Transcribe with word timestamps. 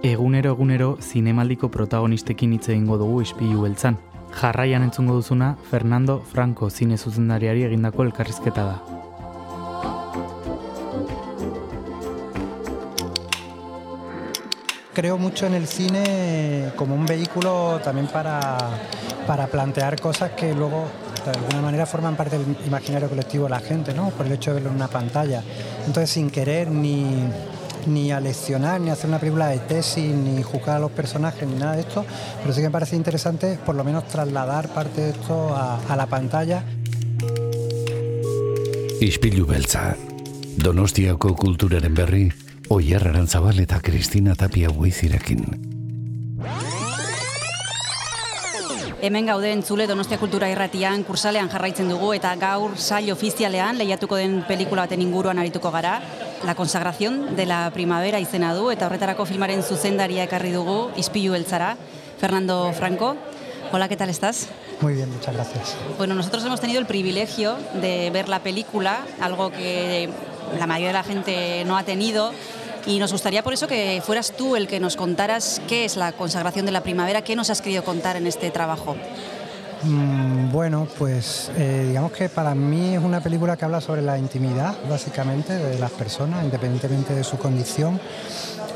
Egunero 0.00 0.52
egunero 0.52 0.92
zinemaldiko 1.02 1.72
protagonistekin 1.74 2.52
hitz 2.54 2.68
egingo 2.68 3.00
dugu 3.00 3.16
ispilu 3.24 3.64
beltzan. 3.64 3.96
Jarraian 4.30 4.84
entzungo 4.86 5.16
duzuna 5.16 5.56
Fernando 5.70 6.20
Franco 6.20 6.68
zine 6.70 6.96
zuzendariari 6.96 7.64
egindako 7.66 8.04
elkarrizketa 8.04 8.62
da. 8.62 8.76
Creo 14.94 15.18
mucho 15.18 15.46
en 15.46 15.54
el 15.54 15.66
cine 15.66 16.70
como 16.76 16.94
un 16.94 17.04
vehículo 17.04 17.80
también 17.82 18.06
para, 18.06 18.56
para 19.26 19.48
plantear 19.48 20.00
cosas 20.00 20.30
que 20.30 20.54
luego 20.54 20.84
de 21.24 21.30
alguna 21.32 21.60
manera 21.60 21.86
forman 21.86 22.14
parte 22.14 22.38
del 22.38 22.56
imaginario 22.64 23.08
colectivo 23.08 23.44
de 23.44 23.50
la 23.50 23.60
gente, 23.60 23.92
¿no? 23.94 24.10
Por 24.10 24.26
el 24.26 24.32
hecho 24.32 24.50
de 24.50 24.54
verlo 24.54 24.70
en 24.70 24.76
una 24.76 24.88
pantalla. 24.88 25.42
Entonces, 25.86 26.10
sin 26.10 26.30
querer 26.30 26.70
ni 26.70 27.04
ni 27.86 28.10
a 28.10 28.20
leccionar, 28.20 28.80
ni 28.80 28.90
a 28.90 28.94
hacer 28.94 29.08
una 29.08 29.18
película 29.18 29.48
de 29.48 29.58
tesis, 29.58 30.14
ni 30.14 30.42
juzgar 30.42 30.76
a 30.76 30.80
los 30.80 30.90
personajes, 30.90 31.48
ni 31.48 31.56
nada 31.56 31.74
de 31.74 31.82
esto, 31.82 32.04
pero 32.42 32.52
sí 32.52 32.60
que 32.60 32.66
me 32.66 32.72
parece 32.72 32.96
interesante 32.96 33.58
por 33.64 33.74
lo 33.74 33.84
menos 33.84 34.08
trasladar 34.08 34.68
parte 34.68 35.00
de 35.00 35.10
esto 35.10 35.54
a, 35.54 35.78
a 35.88 35.96
la 35.96 36.06
pantalla. 36.06 36.64
Ispilu 39.00 39.46
beltza, 39.46 39.96
Donostiako 40.56 41.36
kulturaren 41.36 41.94
berri, 41.94 42.32
Oyer 42.68 43.06
Arantzabal 43.08 43.60
eta 43.60 43.80
Kristina 43.80 44.34
Tapia 44.34 44.68
Buizirekin. 44.68 45.44
Hemen 49.00 49.26
gaude 49.30 49.52
entzule 49.52 49.86
Donostia 49.86 50.18
Kultura 50.18 50.48
Irratian 50.50 51.04
kursalean 51.06 51.48
jarraitzen 51.52 51.86
dugu 51.88 52.10
eta 52.16 52.32
gaur 52.34 52.72
sail 52.76 53.12
ofizialean 53.14 53.78
lehiatuko 53.78 54.18
den 54.18 54.40
pelikula 54.48 54.88
baten 54.88 55.04
inguruan 55.04 55.38
arituko 55.38 55.70
gara. 55.70 56.00
La 56.44 56.54
consagración 56.54 57.34
de 57.36 57.46
la 57.46 57.70
primavera 57.74 58.20
izena 58.20 58.52
du 58.54 58.70
eta 58.70 58.86
horretarako 58.86 59.26
filmaren 59.26 59.64
zuzendaria 59.66 60.22
ekarri 60.28 60.52
dugu 60.54 60.92
Ispilu 60.96 61.32
Beltzara, 61.34 61.76
Fernando 62.20 62.72
Franco. 62.72 63.16
Hola, 63.72 63.88
¿qué 63.88 63.96
tal 63.96 64.08
estás? 64.08 64.46
Muy 64.80 64.94
bien, 64.94 65.10
muchas 65.10 65.34
gracias. 65.34 65.76
Bueno, 65.98 66.14
nosotros 66.14 66.44
hemos 66.44 66.60
tenido 66.60 66.78
el 66.78 66.86
privilegio 66.86 67.56
de 67.82 68.10
ver 68.10 68.28
la 68.28 68.38
película, 68.38 69.00
algo 69.20 69.50
que 69.50 70.08
la 70.58 70.66
mayoría 70.66 70.88
de 70.88 70.94
la 70.94 71.02
gente 71.02 71.64
no 71.66 71.76
ha 71.76 71.82
tenido. 71.82 72.32
Y 72.86 73.00
nos 73.00 73.12
gustaría 73.12 73.42
por 73.42 73.52
eso 73.52 73.66
que 73.66 74.00
fueras 74.06 74.32
tú 74.32 74.56
el 74.56 74.68
que 74.68 74.80
nos 74.80 74.96
contaras 74.96 75.60
qué 75.68 75.84
es 75.84 75.96
la 75.96 76.12
consagración 76.12 76.64
de 76.64 76.72
la 76.72 76.82
primavera, 76.82 77.22
qué 77.22 77.36
nos 77.36 77.50
has 77.50 77.60
querido 77.60 77.84
contar 77.84 78.16
en 78.16 78.26
este 78.26 78.50
trabajo. 78.50 78.96
Mm, 79.84 80.50
bueno, 80.50 80.88
pues 80.98 81.52
eh, 81.56 81.84
digamos 81.88 82.10
que 82.12 82.28
para 82.28 82.54
mí 82.54 82.94
es 82.94 83.02
una 83.02 83.20
película 83.20 83.56
que 83.56 83.64
habla 83.64 83.80
sobre 83.80 84.02
la 84.02 84.18
intimidad, 84.18 84.74
básicamente, 84.88 85.54
de 85.54 85.78
las 85.78 85.92
personas, 85.92 86.44
independientemente 86.44 87.14
de 87.14 87.22
su 87.22 87.38
condición, 87.38 88.00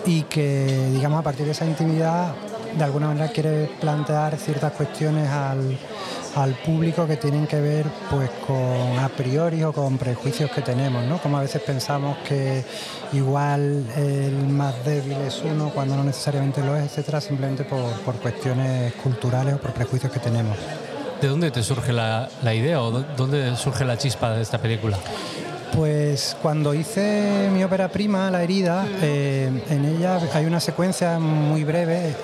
y 0.06 0.22
que, 0.22 0.90
digamos, 0.92 1.18
a 1.18 1.22
partir 1.22 1.46
de 1.46 1.52
esa 1.52 1.66
intimidad, 1.66 2.34
de 2.76 2.84
alguna 2.84 3.08
manera 3.08 3.28
quiere 3.28 3.68
plantear 3.80 4.36
ciertas 4.36 4.72
cuestiones 4.72 5.28
al, 5.28 5.76
al 6.36 6.54
público 6.54 7.06
que 7.06 7.16
tienen 7.16 7.46
que 7.46 7.60
ver 7.60 7.86
pues 8.10 8.30
con 8.46 8.98
a 8.98 9.08
priori 9.08 9.62
o 9.64 9.72
con 9.72 9.98
prejuicios 9.98 10.50
que 10.50 10.62
tenemos, 10.62 11.04
¿no? 11.04 11.18
Como 11.18 11.36
a 11.36 11.42
veces 11.42 11.60
pensamos 11.62 12.16
que 12.26 12.64
igual 13.12 13.84
el 13.96 14.48
más 14.48 14.84
débil 14.84 15.18
es 15.26 15.42
uno 15.44 15.70
cuando 15.74 15.96
no 15.96 16.04
necesariamente 16.04 16.62
lo 16.62 16.76
es, 16.76 16.84
etcétera, 16.84 17.20
simplemente 17.20 17.64
por, 17.64 17.92
por 18.00 18.14
cuestiones 18.16 18.94
culturales 18.94 19.54
o 19.54 19.58
por 19.58 19.72
prejuicios 19.72 20.10
que 20.10 20.20
tenemos. 20.20 20.56
¿De 21.22 21.28
dónde 21.28 21.52
te 21.52 21.62
surge 21.62 21.92
la, 21.92 22.28
idea 22.52 22.82
o 22.82 22.90
dónde 22.90 23.54
surge 23.54 23.84
la 23.84 23.96
chispa 23.96 24.32
de 24.32 24.42
esta 24.42 24.58
película? 24.58 24.98
Pues 25.76 26.36
cuando 26.42 26.74
hice 26.74 27.48
mi 27.52 27.62
ópera 27.62 27.86
prima, 27.86 28.28
La 28.28 28.42
herida, 28.42 28.84
eh, 29.00 29.48
en 29.70 29.84
ella 29.84 30.18
hay 30.34 30.46
una 30.46 30.58
secuencia 30.58 31.20
muy 31.20 31.62
breve 31.62 32.08
eh, 32.08 32.14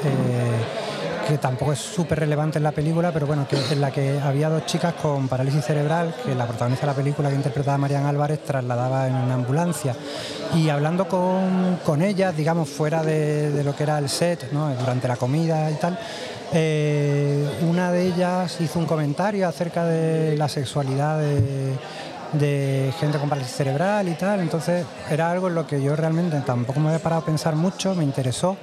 que 1.28 1.36
tampoco 1.36 1.74
es 1.74 1.78
súper 1.78 2.20
relevante 2.20 2.56
en 2.56 2.64
la 2.64 2.72
película, 2.72 3.12
pero 3.12 3.26
bueno, 3.26 3.46
que 3.46 3.56
en 3.70 3.80
la 3.82 3.90
que 3.90 4.18
había 4.18 4.48
dos 4.48 4.64
chicas 4.64 4.94
con 4.94 5.28
parálisis 5.28 5.62
cerebral, 5.62 6.14
que 6.24 6.34
la 6.34 6.46
protagonista 6.46 6.86
de 6.86 6.92
la 6.92 6.96
película 6.96 7.28
que 7.28 7.34
interpretaba 7.34 7.76
Marian 7.76 8.06
Álvarez 8.06 8.42
trasladaba 8.42 9.06
en 9.06 9.14
una 9.14 9.34
ambulancia. 9.34 9.94
Y 10.56 10.70
hablando 10.70 11.06
con, 11.06 11.80
con 11.84 12.00
ellas, 12.00 12.34
digamos, 12.34 12.70
fuera 12.70 13.02
de, 13.02 13.62
lo 13.62 13.76
que 13.76 13.82
era 13.82 13.98
el 13.98 14.08
set, 14.08 14.50
¿no? 14.52 14.74
durante 14.74 15.06
la 15.06 15.16
comida 15.16 15.70
y 15.70 15.74
tal, 15.74 15.98
eh, 16.54 17.46
una 17.68 17.92
de 17.92 18.06
ellas 18.06 18.58
hizo 18.62 18.78
un 18.78 18.86
comentario 18.86 19.46
acerca 19.46 19.84
de 19.84 20.34
la 20.34 20.48
sexualidad 20.48 21.18
de, 21.18 21.74
de 22.32 22.90
gente 22.98 23.18
con 23.18 23.28
parálisis 23.28 23.54
cerebral 23.54 24.08
y 24.08 24.14
tal, 24.14 24.40
entonces 24.40 24.86
era 25.10 25.30
algo 25.30 25.48
en 25.48 25.56
lo 25.56 25.66
que 25.66 25.82
yo 25.82 25.94
realmente 25.94 26.40
tampoco 26.40 26.80
me 26.80 26.88
había 26.88 27.02
parado 27.02 27.20
a 27.20 27.24
pensar 27.26 27.54
mucho, 27.54 27.94
me 27.94 28.04
interesó, 28.04 28.56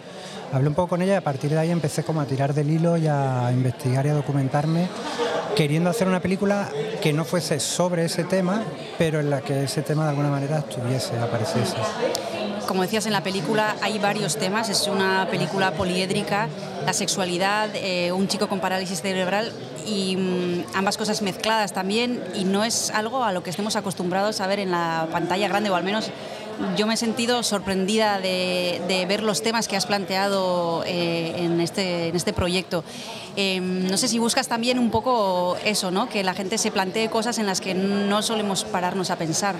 hablé 0.51 0.67
un 0.67 0.75
poco 0.75 0.89
con 0.89 1.01
ella 1.01 1.13
y 1.13 1.17
a 1.17 1.23
partir 1.23 1.51
de 1.51 1.59
ahí 1.59 1.71
empecé 1.71 2.03
como 2.03 2.21
a 2.21 2.25
tirar 2.25 2.53
del 2.53 2.69
hilo 2.69 2.97
y 2.97 3.07
a 3.07 3.49
investigar 3.51 4.05
y 4.05 4.09
a 4.09 4.13
documentarme, 4.13 4.87
queriendo 5.55 5.89
hacer 5.89 6.07
una 6.07 6.19
película 6.19 6.69
que 7.01 7.13
no 7.13 7.25
fuese 7.25 7.59
sobre 7.59 8.05
ese 8.05 8.23
tema, 8.23 8.63
pero 8.97 9.19
en 9.19 9.29
la 9.29 9.41
que 9.41 9.63
ese 9.63 9.81
tema 9.81 10.03
de 10.03 10.09
alguna 10.09 10.29
manera 10.29 10.59
estuviese, 10.59 11.17
apareciese. 11.19 11.75
Como 12.67 12.81
decías 12.81 13.05
en 13.05 13.13
la 13.13 13.21
película, 13.21 13.75
hay 13.81 13.99
varios 13.99 14.37
temas. 14.37 14.69
Es 14.69 14.87
una 14.87 15.27
película 15.29 15.71
poliédrica, 15.73 16.47
la 16.83 16.93
sexualidad, 16.93 17.69
eh, 17.75 18.11
un 18.11 18.27
chico 18.27 18.49
con 18.49 18.59
parálisis 18.59 19.01
cerebral 19.01 19.51
y 19.85 20.15
mm, 20.15 20.63
ambas 20.73 20.97
cosas 20.97 21.21
mezcladas 21.21 21.73
también. 21.73 22.23
Y 22.33 22.43
no 22.43 22.63
es 22.63 22.89
algo 22.89 23.23
a 23.23 23.31
lo 23.31 23.43
que 23.43 23.51
estemos 23.51 23.75
acostumbrados 23.75 24.41
a 24.41 24.47
ver 24.47 24.59
en 24.59 24.71
la 24.71 25.07
pantalla 25.11 25.47
grande, 25.47 25.69
o 25.69 25.75
al 25.75 25.83
menos 25.83 26.09
yo 26.75 26.87
me 26.87 26.93
he 26.93 26.97
sentido 26.97 27.43
sorprendida 27.43 28.19
de, 28.19 29.05
ver 29.07 29.23
los 29.23 29.41
temas 29.41 29.67
que 29.67 29.75
has 29.75 29.85
planteado 29.85 30.83
eh, 30.85 31.35
en, 31.37 31.61
este, 31.61 32.09
en 32.09 32.15
este 32.15 32.33
proyecto. 32.33 32.83
Eh, 33.35 33.59
no 33.59 33.97
sé 33.97 34.07
si 34.07 34.19
buscas 34.19 34.47
también 34.47 34.79
un 34.79 34.89
poco 34.91 35.57
eso, 35.65 35.91
¿no? 35.91 36.07
que 36.09 36.23
la 36.23 36.33
gente 36.33 36.57
se 36.57 36.71
plantee 36.71 37.09
cosas 37.09 37.37
en 37.37 37.45
las 37.45 37.61
que 37.61 37.73
no 37.73 38.21
solemos 38.21 38.63
pararnos 38.63 39.09
a 39.09 39.17
pensar. 39.17 39.55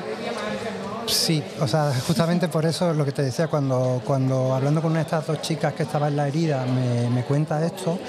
Sí, 1.08 1.44
o 1.60 1.68
sea, 1.68 1.94
justamente 2.08 2.48
por 2.48 2.66
eso 2.66 2.94
lo 2.94 3.06
que 3.06 3.12
te 3.12 3.22
decía, 3.22 3.48
cuando, 3.48 4.02
cuando 4.04 4.56
hablando 4.56 4.82
con 4.82 4.92
una 4.92 5.02
de 5.02 5.04
estas 5.04 5.28
dos 5.28 5.42
chicas 5.42 5.74
que 5.74 5.84
estaba 5.84 6.08
en 6.08 6.16
la 6.16 6.28
herida 6.28 6.66
me, 6.66 7.10
me 7.10 7.24
cuenta 7.24 7.64
esto, 7.64 8.00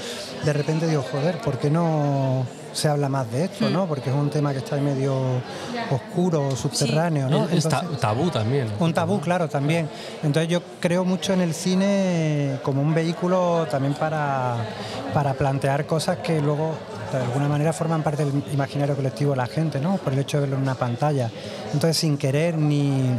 de 0.44 0.52
repente 0.52 0.86
digo, 0.86 1.04
joder, 1.10 1.38
¿por 1.38 1.58
qué 1.58 1.68
no 1.68 2.46
se 2.76 2.88
habla 2.88 3.08
más 3.08 3.30
de 3.32 3.44
esto, 3.46 3.68
¿no? 3.70 3.86
Porque 3.86 4.10
es 4.10 4.16
un 4.16 4.30
tema 4.30 4.52
que 4.52 4.58
está 4.58 4.76
medio 4.76 5.14
oscuro, 5.90 6.54
subterráneo, 6.54 7.28
¿no? 7.28 7.48
Es 7.48 7.68
ta- 7.68 7.84
tabú 8.00 8.30
también. 8.30 8.68
Un 8.78 8.92
tabú, 8.92 9.20
claro, 9.20 9.48
también. 9.48 9.88
Entonces 10.22 10.48
yo 10.50 10.60
creo 10.80 11.04
mucho 11.04 11.32
en 11.32 11.40
el 11.40 11.54
cine 11.54 12.58
como 12.62 12.82
un 12.82 12.94
vehículo 12.94 13.66
también 13.70 13.94
para, 13.94 14.56
para 15.14 15.34
plantear 15.34 15.86
cosas 15.86 16.18
que 16.18 16.40
luego 16.40 16.72
de 17.12 17.18
alguna 17.18 17.48
manera 17.48 17.72
forman 17.72 18.02
parte 18.02 18.24
del 18.24 18.42
imaginario 18.52 18.94
colectivo 18.96 19.30
de 19.30 19.36
la 19.38 19.46
gente, 19.46 19.80
¿no? 19.80 19.96
Por 19.96 20.12
el 20.12 20.18
hecho 20.18 20.36
de 20.38 20.42
verlo 20.42 20.56
en 20.56 20.62
una 20.62 20.74
pantalla. 20.74 21.30
Entonces 21.72 21.96
sin 21.96 22.18
querer 22.18 22.58
ni 22.58 23.10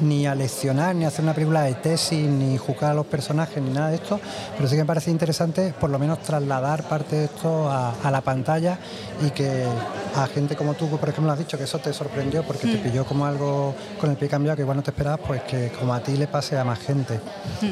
ni 0.00 0.26
a 0.26 0.34
leccionar, 0.34 0.94
ni 0.94 1.04
a 1.04 1.08
hacer 1.08 1.22
una 1.24 1.34
película 1.34 1.62
de 1.62 1.74
tesis, 1.74 2.28
ni 2.28 2.56
juzgar 2.58 2.90
a 2.90 2.94
los 2.94 3.06
personajes, 3.06 3.62
ni 3.62 3.70
nada 3.70 3.88
de 3.90 3.96
esto, 3.96 4.20
pero 4.56 4.68
sí 4.68 4.74
que 4.76 4.82
me 4.82 4.86
parece 4.86 5.10
interesante 5.10 5.72
por 5.78 5.90
lo 5.90 5.98
menos 5.98 6.18
trasladar 6.20 6.82
parte 6.84 7.16
de 7.16 7.24
esto 7.26 7.70
a, 7.70 7.94
a 8.02 8.10
la 8.10 8.20
pantalla 8.20 8.78
y 9.24 9.30
que 9.30 9.64
a 10.16 10.26
gente 10.26 10.56
como 10.56 10.74
tú, 10.74 10.88
por 10.88 11.08
ejemplo, 11.08 11.32
has 11.32 11.38
dicho 11.38 11.56
que 11.58 11.64
eso 11.64 11.78
te 11.78 11.92
sorprendió 11.92 12.42
porque 12.44 12.66
te 12.66 12.78
pilló 12.78 13.04
como 13.04 13.26
algo 13.26 13.74
con 14.00 14.10
el 14.10 14.16
pie 14.16 14.28
cambiado 14.28 14.56
que 14.56 14.62
igual 14.62 14.76
no 14.78 14.82
te 14.82 14.90
esperabas, 14.90 15.20
pues 15.26 15.42
que 15.42 15.70
como 15.78 15.94
a 15.94 16.00
ti 16.00 16.16
le 16.16 16.26
pase 16.26 16.58
a 16.58 16.64
más 16.64 16.78
gente. 16.78 17.20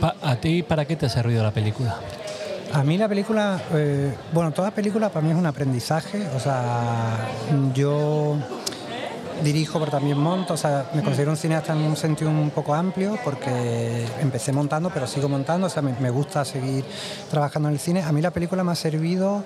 Pa- 0.01 0.15
¿A 0.23 0.37
ti 0.37 0.63
para 0.63 0.85
qué 0.85 0.97
te 0.97 1.07
ha 1.07 1.09
servido 1.09 1.43
la 1.43 1.51
película? 1.51 1.97
A 2.73 2.83
mí 2.85 2.97
la 2.97 3.07
película, 3.09 3.61
eh, 3.75 4.15
bueno, 4.33 4.51
toda 4.51 4.71
película 4.71 5.11
para 5.11 5.25
mí 5.27 5.31
es 5.33 5.37
un 5.37 5.45
aprendizaje, 5.45 6.27
o 6.35 6.41
sea, 6.41 7.29
yo 7.75 8.37
dirijo 9.43 9.79
pero 9.79 9.91
también 9.91 10.19
monto, 10.19 10.55
o 10.55 10.57
sea, 10.57 10.91
me 10.95 11.03
considero 11.03 11.31
un 11.31 11.37
cineasta 11.37 11.73
en 11.73 11.81
un 11.81 11.97
sentido 11.97 12.31
un 12.31 12.51
poco 12.51 12.75
amplio 12.75 13.19
porque 13.25 14.07
empecé 14.21 14.53
montando 14.53 14.91
pero 14.91 15.07
sigo 15.07 15.29
montando, 15.29 15.67
o 15.67 15.71
sea, 15.71 15.83
me, 15.83 15.95
me 16.01 16.11
gusta 16.11 16.45
seguir 16.45 16.85
trabajando 17.31 17.69
en 17.69 17.75
el 17.75 17.81
cine. 17.81 18.03
A 18.03 18.13
mí 18.13 18.21
la 18.21 18.31
película 18.31 18.65
me 18.65 18.73
ha 18.73 18.77
servido, 18.77 19.45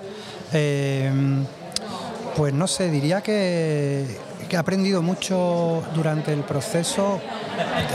eh, 0.53 1.11
pues 2.35 2.53
no 2.53 2.67
sé, 2.67 2.89
diría 2.89 3.21
que, 3.21 4.05
que 4.47 4.55
he 4.55 4.59
aprendido 4.59 5.01
mucho 5.01 5.83
durante 5.93 6.33
el 6.33 6.41
proceso. 6.41 7.19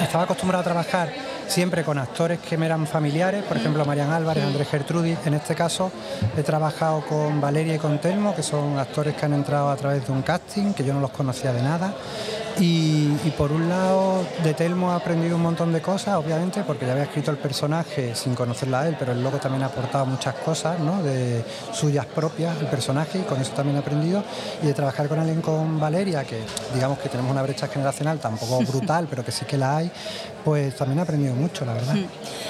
Estaba 0.01 0.25
acostumbrado 0.25 0.61
a 0.61 0.65
trabajar 0.65 1.32
siempre 1.49 1.85
con 1.85 1.99
actores 1.99 2.39
que 2.41 2.57
me 2.57 2.67
eran 2.67 2.87
familiares, 2.87 3.45
por 3.45 3.57
ejemplo 3.57 3.85
Marian 3.85 4.11
Álvarez, 4.11 4.45
Andrés 4.45 4.69
Gertrudis. 4.69 5.19
En 5.27 5.35
este 5.35 5.55
caso 5.55 5.91
he 6.37 6.43
trabajado 6.43 7.05
con 7.07 7.41
Valeria 7.41 7.75
y 7.75 7.79
con 7.79 7.99
Telmo, 7.99 8.35
que 8.35 8.43
son 8.43 8.79
actores 8.79 9.15
que 9.15 9.27
han 9.27 9.35
entrado 9.35 9.71
a 9.71 9.77
través 9.77 10.07
de 10.07 10.13
un 10.13 10.23
casting, 10.23 10.73
que 10.73 10.85
yo 10.85 10.95
no 10.95 11.01
los 11.01 11.11
conocía 11.11 11.53
de 11.53 11.63
nada. 11.63 11.95
Y, 12.61 13.09
y 13.25 13.33
por 13.37 13.51
un 13.51 13.69
lado, 13.69 14.27
de 14.45 14.55
Telmo 14.55 14.93
he 14.93 14.97
aprendido 14.97 15.37
un 15.37 15.43
montón 15.43 15.73
de 15.73 15.81
cosas, 15.81 16.17
obviamente, 16.17 16.63
porque 16.65 16.87
ya 16.87 16.93
había 16.93 17.05
escrito 17.05 17.31
el 17.31 17.39
personaje 17.39 18.15
sin 18.15 18.35
conocerla 18.35 18.81
a 18.81 18.89
él, 18.89 18.97
pero 18.99 19.13
él 19.13 19.23
luego 19.23 19.39
también 19.39 19.63
ha 19.63 19.67
aportado 19.67 20.07
muchas 20.07 20.35
cosas, 20.37 20.79
¿no? 20.79 21.03
De 21.03 21.45
suyas 21.73 22.07
propias, 22.07 22.59
el 22.61 22.67
personaje, 22.67 23.21
y 23.21 23.23
con 23.23 23.41
eso 23.41 23.53
también 23.53 23.77
he 23.77 23.81
aprendido. 23.81 24.23
Y 24.63 24.67
de 24.67 24.75
trabajar 24.75 25.09
con 25.09 25.19
alguien 25.19 25.41
con 25.41 25.81
Valeria, 25.81 26.25
que 26.25 26.41
digamos 26.75 26.99
que 26.99 27.09
tenemos 27.09 27.31
una 27.31 27.43
brecha 27.43 27.69
generacional 27.69 28.19
tampoco 28.19 28.61
brutal, 28.67 29.07
pero 29.09 29.25
que 29.25 29.33
sí 29.33 29.45
que 29.45 29.57
la 29.57 29.79
hay, 29.79 29.91
pues 30.45 30.77
también 30.77 30.99
he 30.99 31.03
aprendido 31.03 31.35
mucho, 31.35 31.65
la 31.65 31.75
verdad. 31.75 31.97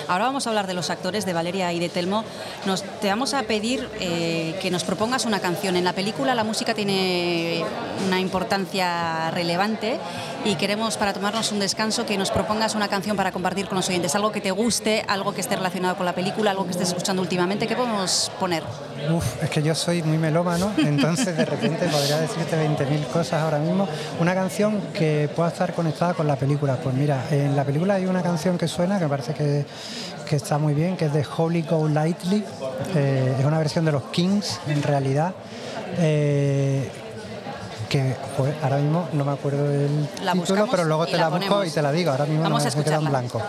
Ahora 0.08 0.26
vamos 0.26 0.46
a 0.46 0.50
hablar 0.50 0.66
de 0.66 0.74
los 0.74 0.90
actores 0.90 1.24
de 1.24 1.32
Valeria 1.32 1.72
y 1.72 1.78
de 1.78 1.88
Telmo. 1.88 2.24
Nos, 2.66 2.82
te 3.00 3.08
vamos 3.08 3.34
a 3.34 3.42
pedir 3.44 3.88
eh, 4.00 4.58
que 4.60 4.70
nos 4.70 4.84
propongas 4.84 5.24
una 5.24 5.40
canción. 5.40 5.76
En 5.76 5.84
la 5.84 5.92
película 5.92 6.34
la 6.34 6.44
música 6.44 6.74
tiene 6.74 7.64
una 8.06 8.20
importancia 8.20 9.30
relevante 9.30 9.91
y 10.44 10.56
queremos 10.56 10.96
para 10.96 11.12
tomarnos 11.12 11.52
un 11.52 11.58
descanso 11.58 12.04
que 12.06 12.16
nos 12.18 12.30
propongas 12.30 12.74
una 12.74 12.88
canción 12.88 13.16
para 13.16 13.32
compartir 13.32 13.66
con 13.66 13.76
los 13.76 13.88
oyentes. 13.88 14.14
Algo 14.14 14.32
que 14.32 14.40
te 14.40 14.50
guste, 14.50 15.04
algo 15.08 15.32
que 15.34 15.40
esté 15.40 15.56
relacionado 15.56 15.96
con 15.96 16.06
la 16.06 16.14
película, 16.14 16.50
algo 16.50 16.64
que 16.64 16.72
estés 16.72 16.88
escuchando 16.88 17.22
últimamente. 17.22 17.66
¿Qué 17.66 17.76
podemos 17.76 18.30
poner? 18.38 18.62
Uf, 19.10 19.42
es 19.42 19.50
que 19.50 19.62
yo 19.62 19.74
soy 19.74 20.02
muy 20.02 20.18
melómano, 20.18 20.72
entonces 20.78 21.36
de 21.36 21.44
repente 21.44 21.86
podría 21.86 22.18
decirte 22.18 22.56
20.000 22.56 23.06
cosas 23.06 23.42
ahora 23.42 23.58
mismo. 23.58 23.88
Una 24.20 24.34
canción 24.34 24.80
que 24.92 25.28
pueda 25.34 25.48
estar 25.48 25.72
conectada 25.74 26.14
con 26.14 26.26
la 26.26 26.36
película. 26.36 26.76
Pues 26.76 26.94
mira, 26.94 27.24
en 27.30 27.56
la 27.56 27.64
película 27.64 27.94
hay 27.94 28.06
una 28.06 28.22
canción 28.22 28.58
que 28.58 28.68
suena 28.68 28.98
que 28.98 29.04
me 29.04 29.10
parece 29.10 29.34
que, 29.34 29.64
que 30.28 30.36
está 30.36 30.58
muy 30.58 30.74
bien, 30.74 30.96
que 30.96 31.06
es 31.06 31.12
de 31.12 31.24
Holy 31.36 31.62
Go 31.62 31.88
Lightly. 31.88 32.44
Eh, 32.94 33.36
es 33.38 33.44
una 33.44 33.58
versión 33.58 33.84
de 33.84 33.92
los 33.92 34.04
Kings, 34.04 34.60
en 34.66 34.82
realidad. 34.82 35.34
Eh, 35.98 36.90
que 37.92 38.16
ahora 38.62 38.78
mismo 38.78 39.06
no 39.12 39.22
me 39.22 39.32
acuerdo 39.32 39.68
del 39.68 40.08
La 40.24 40.32
título, 40.32 40.66
pero 40.70 40.84
luego 40.84 41.04
te 41.04 41.18
la 41.18 41.28
la, 41.28 41.36
busco 41.36 41.62
y 41.62 41.70
te 41.70 41.82
la 41.82 41.92
digo. 41.92 42.10
Ahora 42.10 42.24
mismo 42.24 42.42
Vamos 42.42 42.64
no 42.64 42.70
a 42.70 42.76
me 42.76 42.84
queda 42.84 42.96
en 42.96 43.04
blanco. 43.04 43.42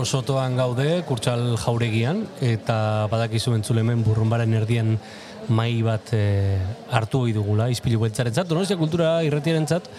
Kurtxaleko 0.00 0.24
sotoan 0.24 0.54
gaude, 0.56 1.02
kurtxal 1.04 1.42
jauregian, 1.60 2.22
eta 2.40 3.04
badakizu 3.12 3.52
entzule 3.52 3.82
hemen 3.82 4.00
burrumbaren 4.00 4.54
erdien 4.56 4.94
mai 5.52 5.82
bat 5.84 6.14
eh, 6.16 6.56
hartu 6.88 7.26
ohi 7.26 7.34
dugula, 7.36 7.66
izpilu 7.68 8.00
beltzarentzat, 8.00 8.48
donostia 8.48 8.78
kultura 8.80 9.18
irretiarentzat, 9.28 9.90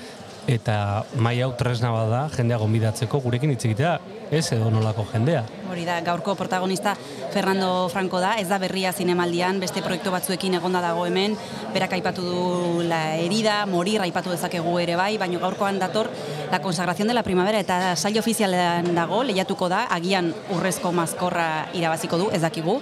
eta 0.49 1.05
mai 1.21 1.35
hau 1.45 1.51
tresna 1.53 1.91
bada 1.93 2.23
jendea 2.33 2.57
gonbidatzeko 2.57 3.21
gurekin 3.21 3.53
hitz 3.53 3.61
egitea, 3.69 3.93
ez 4.33 4.47
edo 4.57 4.73
nolako 4.73 5.05
jendea. 5.11 5.45
Hori 5.71 5.85
protagonista 6.35 6.97
Fernando 7.31 7.87
Franco 7.87 8.19
da, 8.19 8.35
ez 8.35 8.49
da 8.49 8.57
berria 8.59 8.91
zinemaldian, 8.91 9.59
beste 9.59 9.81
proiektu 9.81 10.11
batzuekin 10.11 10.57
egonda 10.57 10.81
dago 10.81 11.05
hemen, 11.05 11.37
berak 11.73 11.93
aipatu 11.93 12.21
du 12.21 12.83
la 12.83 13.15
herida, 13.15 13.65
morir 13.65 14.01
aipatu 14.01 14.29
dezakegu 14.29 14.77
ere 14.79 14.97
bai, 14.99 15.17
baina 15.17 15.39
gaurkoan 15.39 15.79
dator 15.79 16.09
la 16.51 16.61
consagración 16.61 17.07
de 17.07 17.13
la 17.13 17.23
primavera 17.23 17.59
eta 17.59 17.95
sail 17.95 18.19
ofizialean 18.19 18.93
dago, 18.93 19.23
lehiatuko 19.23 19.69
da, 19.69 19.85
agian 19.85 20.33
urrezko 20.51 20.91
mazkorra 20.91 21.69
irabaziko 21.73 22.17
du, 22.17 22.29
ez 22.31 22.41
dakigu. 22.41 22.81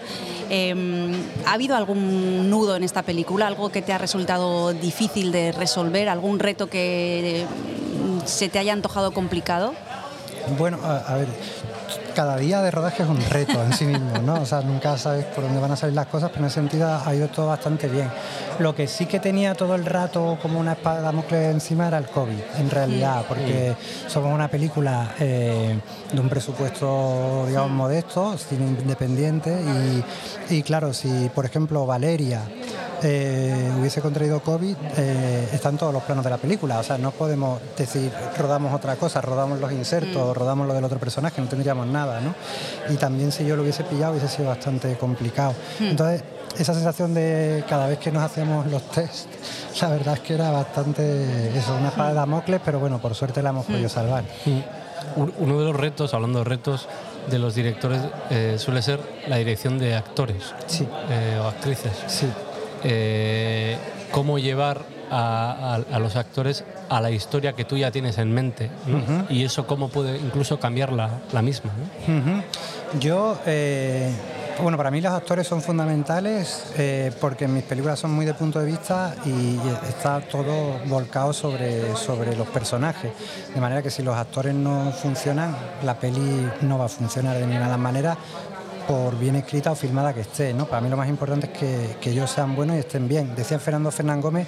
Em, 0.50 1.14
¿Ha 1.46 1.54
habido 1.54 1.76
algún 1.76 2.50
nudo 2.50 2.76
en 2.76 2.84
esta 2.84 3.04
película, 3.04 3.46
algo 3.46 3.70
que 3.70 3.84
te 3.84 3.94
ha 3.94 4.00
resultado 4.00 4.74
difícil 4.74 5.32
de 5.32 5.52
resolver, 5.52 6.10
algún 6.10 6.40
reto 6.40 6.68
que 6.68 7.46
mm, 7.46 8.26
se 8.26 8.50
te 8.50 8.58
haya 8.58 8.74
antojado 8.74 9.12
complicado? 9.12 9.74
Bueno, 10.58 10.80
a 10.84 11.14
ver, 11.14 11.28
cada 12.19 12.36
día 12.36 12.62
de 12.62 12.69
rodaje 12.69 13.04
es 13.04 13.07
un 13.07 13.21
reto 13.30 13.63
en 13.63 13.71
sí 13.71 13.86
mismo, 13.86 14.12
¿no? 14.25 14.42
O 14.42 14.45
sea, 14.45 14.60
nunca 14.60 14.98
sabes 14.98 15.24
por 15.24 15.42
dónde 15.45 15.57
van 15.62 15.71
a 15.71 15.77
salir 15.77 15.95
las 15.95 16.07
cosas, 16.07 16.30
pero 16.31 16.42
en 16.42 16.48
ese 16.48 16.56
sentido 16.56 16.99
ha 17.06 17.16
ido 17.16 17.30
todo 17.30 17.47
bastante 17.47 17.88
bien. 17.88 18.11
Lo 18.59 18.76
que 18.76 18.88
sí 18.88 19.06
que 19.06 19.21
tenía 19.21 19.56
todo 19.56 19.73
el 19.73 19.85
rato 19.85 20.38
como 20.42 20.59
una 20.59 20.73
espada 20.73 20.97
de 20.97 21.04
Damocles 21.04 21.54
encima 21.54 21.88
era 21.88 21.97
el 21.97 22.07
COVID, 22.07 22.42
en 22.57 22.69
realidad, 22.69 23.23
porque 23.26 23.73
somos 24.07 24.33
una 24.33 24.49
película 24.49 25.16
eh, 25.18 25.80
de 26.11 26.19
un 26.19 26.28
presupuesto, 26.28 27.45
digamos, 27.47 27.71
modesto, 27.71 28.38
cine 28.38 28.66
independiente, 28.66 29.57
y, 30.49 30.56
y 30.56 30.61
claro, 30.64 30.92
si 30.92 31.31
por 31.33 31.45
ejemplo 31.45 31.85
Valeria 31.85 32.42
eh, 33.04 33.72
hubiese 33.80 34.02
contraído 34.02 34.42
COVID, 34.42 34.76
eh, 34.98 35.50
están 35.54 35.78
todos 35.78 35.94
los 35.94 36.04
planos 36.04 36.24
de 36.24 36.30
la 36.30 36.38
película. 36.38 36.80
O 36.80 36.84
sea, 36.84 36.98
no 36.98 37.12
podemos 37.12 37.60
decir 37.78 38.12
rodamos 38.38 38.74
otra 38.74 38.96
cosa, 38.96 39.22
rodamos 39.22 39.60
los 39.60 39.72
insertos, 39.72 40.36
rodamos 40.36 40.68
lo 40.68 40.74
del 40.74 40.84
otro 40.84 41.00
personaje, 41.00 41.42
no 41.42 41.48
tendríamos 41.48 41.88
nada, 41.88 42.20
¿no? 42.22 42.34
Y 42.94 42.98
también 42.98 43.32
si 43.32 43.46
yo 43.46 43.56
lo 43.56 43.64
hubiese 43.64 43.84
pillado 43.84 44.14
hubiese 44.14 44.28
sido 44.28 44.50
bastante 44.50 44.96
complicado. 44.98 45.54
Entonces, 45.80 46.24
esa 46.58 46.74
sensación 46.74 47.14
de 47.14 47.64
cada 47.70 47.88
vez 47.88 48.00
que 48.00 48.12
nos 48.12 48.24
hacíamos 48.24 48.66
los 48.68 48.82
test, 48.90 49.28
la 49.82 49.90
verdad 49.90 50.16
es 50.16 50.20
que 50.22 50.34
era 50.34 50.52
bastante, 50.52 51.58
eso, 51.58 51.76
una 51.76 51.90
espada 51.90 52.10
de 52.10 52.16
Damocles, 52.16 52.60
pero 52.66 52.80
bueno, 52.80 53.00
por 53.00 53.14
suerte 53.16 53.42
la 53.42 53.52
hemos 53.52 53.66
podido 53.66 53.88
salvar. 53.90 54.24
Un- 55.16 55.34
Uno 55.40 55.60
de 55.60 55.66
los 55.66 55.76
retos, 55.76 56.14
hablando 56.14 56.40
de 56.40 56.46
retos 56.46 56.88
de 57.30 57.40
los 57.40 57.54
directores, 57.56 58.02
eh, 58.32 58.56
suele 58.58 58.82
ser 58.82 59.00
la 59.28 59.38
dirección 59.38 59.78
de 59.80 59.96
actores 59.96 60.54
Sí. 60.68 60.88
eh, 61.10 61.40
o 61.42 61.48
actrices. 61.48 61.92
Sí. 62.08 62.28
Eh, 62.83 63.78
cómo 64.12 64.40
llevar 64.40 64.81
a, 65.12 65.76
a- 65.92 65.95
a 65.95 66.00
los 66.00 66.16
actores 66.16 66.64
a 66.90 67.02
la 67.02 67.12
historia 67.12 67.54
que 67.54 67.66
tú 67.66 67.78
ya 67.78 67.92
tienes 67.92 68.18
en 68.18 68.31
mente 68.33 68.69
¿no? 68.88 69.26
y 69.30 69.44
eso 69.44 69.66
cómo 69.68 69.90
puede 69.90 70.18
incluso 70.18 70.59
cambiar 70.59 70.92
la, 70.92 71.09
la 71.31 71.42
misma. 71.42 71.71
Yo, 73.00 73.38
eh, 73.45 74.12
Bueno, 74.62 74.76
para 74.78 74.92
mí 74.92 75.00
los 75.00 75.14
actores 75.14 75.48
son 75.48 75.62
fundamentales 75.62 76.74
eh, 76.78 77.12
porque 77.21 77.48
mis 77.48 77.64
películas 77.64 77.98
son 78.00 78.12
muy 78.12 78.26
de 78.26 78.33
punto 78.33 78.59
de 78.59 78.66
vista 78.66 79.16
y 79.26 79.57
está 79.88 80.19
todo 80.19 80.80
volcado 80.86 81.31
sobre, 81.31 81.95
sobre 81.95 82.36
los 82.36 82.48
personajes. 82.50 83.12
De 83.56 83.62
manera 83.62 83.81
que 83.81 83.90
si 83.90 84.04
los 84.04 84.16
actores 84.18 84.54
no 84.54 84.92
funcionan, 84.92 85.56
la 85.83 85.95
peli 85.95 86.50
no 86.62 86.78
va 86.78 86.86
a 86.86 86.90
funcionar 86.90 87.38
de 87.38 87.48
ninguna 87.48 87.78
manera 87.78 88.18
por 88.90 89.19
bien 89.19 89.36
escrita 89.36 89.72
o 89.72 89.76
filmada 89.76 90.14
que 90.16 90.22
esté. 90.22 90.52
¿no? 90.52 90.66
Para 90.66 90.81
mí 90.81 90.90
lo 90.90 90.98
más 90.98 91.08
importante 91.08 91.46
es 91.46 91.54
que, 91.60 91.96
que 92.02 92.10
ellos 92.10 92.28
sean 92.31 92.56
buenos 92.56 92.76
y 92.76 92.80
estén 92.80 93.08
bien. 93.08 93.36
Decía 93.36 93.60
Fernando 93.60 93.92
Fernán 93.92 94.19
Gómez 94.19 94.48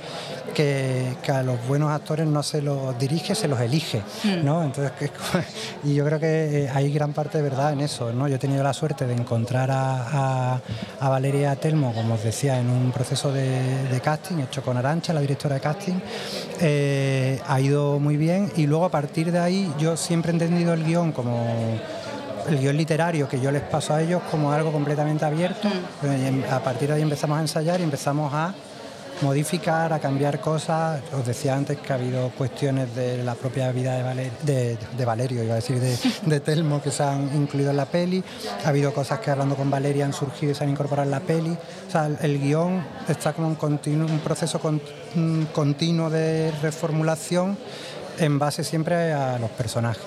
que, 0.56 1.14
que 1.22 1.32
a 1.32 1.44
los 1.44 1.58
buenos 1.68 1.92
actores 1.92 2.26
no 2.26 2.42
se 2.42 2.60
los 2.60 2.98
dirige, 2.98 3.36
se 3.36 3.48
los 3.48 3.60
elige. 3.62 4.02
¿no? 4.44 4.64
Entonces, 4.64 4.94
que- 4.94 5.12
y 5.88 5.94
yo 5.94 6.04
creo 6.06 6.20
que 6.20 6.64
eh, 6.64 6.70
hay 6.74 6.92
gran 6.92 7.14
parte 7.14 7.38
de 7.38 7.44
verdad 7.44 7.74
en 7.74 7.82
eso. 7.82 8.12
¿no? 8.14 8.28
Yo 8.28 8.38
he 8.38 8.40
tenido 8.40 8.64
la 8.64 8.74
suerte 8.74 9.06
de 9.06 9.14
encontrar 9.14 9.70
a, 9.70 10.54
a- 10.56 10.62
a 11.00 11.10
Valeria 11.10 11.56
Telmo, 11.58 11.94
como 11.94 12.16
os 12.16 12.24
decía, 12.24 12.60
en 12.60 12.68
un 12.68 12.92
proceso 12.92 13.32
de, 13.32 13.84
de 13.90 14.02
casting 14.02 14.40
hecho 14.40 14.64
con 14.64 14.76
Arancha, 14.76 15.14
la 15.14 15.22
directora 15.22 15.54
de 15.54 15.62
casting. 15.62 16.00
Eh, 16.60 17.40
ha 17.48 17.62
ido 17.62 18.00
muy 18.00 18.18
bien 18.18 18.52
y 18.56 18.66
luego 18.66 18.86
a 18.86 18.90
partir 18.90 19.32
de 19.32 19.38
ahí 19.38 19.72
yo 19.78 19.96
siempre 19.98 20.32
he 20.32 20.34
entendido 20.34 20.74
el 20.74 20.84
guion 20.84 21.12
como 21.12 21.46
el 22.50 22.60
guion 22.60 22.78
literario 22.78 23.28
que 23.28 23.40
yo 23.40 23.52
les 23.52 23.62
paso 23.62 23.94
a 23.94 24.02
ellos 24.02 24.22
como 24.32 24.52
algo 24.52 24.72
completamente 24.72 25.26
abierto. 25.26 25.68
Y 26.04 26.08
em- 26.26 26.44
A 26.50 26.60
partir 26.60 26.90
de 26.90 26.96
ahí 26.96 27.02
empezamos 27.02 27.38
a 27.38 27.42
ensayar 27.42 27.80
y 27.80 27.84
empezamos 27.84 28.34
a 28.34 28.54
modificar, 29.22 29.94
a 29.94 30.00
cambiar 30.00 30.40
cosas. 30.42 31.02
Os 31.14 31.26
decía 31.26 31.56
antes 31.56 31.78
que 31.78 31.94
ha 31.94 31.96
habido 31.96 32.30
cuestiones 32.32 32.96
de 32.96 33.24
la 33.24 33.36
propia 33.36 33.72
vida 33.72 33.96
de, 33.96 34.04
Valer- 34.04 34.32
de, 34.42 34.78
de 34.98 35.06
Valerio, 35.06 35.44
iba 35.44 35.54
a 35.54 35.58
decir, 35.58 35.80
de, 35.80 35.96
de 36.26 36.40
Telmo, 36.40 36.82
que 36.82 36.90
se 36.92 37.04
han 37.04 37.30
incluido 37.36 37.70
en 37.72 37.78
la 37.78 37.86
peli. 37.86 38.24
Ha 38.66 38.70
habido 38.70 38.94
cosas 38.94 39.20
que 39.20 39.30
hablando 39.30 39.56
con 39.56 39.70
Valeria 39.70 40.06
han 40.06 40.14
surgido 40.14 40.52
y 40.54 40.56
se 40.56 40.64
han 40.64 40.72
incorporado 40.72 41.06
en 41.06 41.12
la 41.12 41.20
peli. 41.20 41.52
O 41.88 41.92
sea, 41.92 42.08
el, 42.08 42.18
el 42.22 42.40
guion 42.40 42.84
está 43.08 43.34
como 43.34 43.48
un, 43.48 43.56
continuo, 43.56 44.08
un 44.08 44.20
proceso 44.20 44.60
con- 44.60 44.82
un 45.16 45.48
continuo 45.54 46.10
de 46.10 46.52
reformulación 46.62 47.58
en 48.22 48.40
base 48.40 48.64
siempre 48.64 49.14
a 49.14 49.38
los 49.40 49.50
personajes. 49.52 50.04